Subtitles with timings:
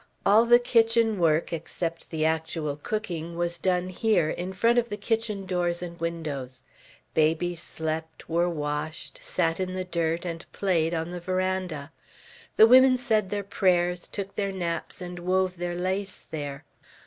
[0.25, 4.97] All the kitchen work, except the actual cooking, was done here, in front of the
[4.97, 6.63] kitchen doors and windows.
[7.13, 11.91] Babies slept, were washed, sat in the dirt, and played, on the veranda.
[12.55, 16.65] The women said their prayers, took their naps, and wove their lace there.